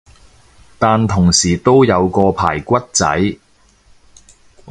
[0.79, 3.37] 但同時都有個排骨仔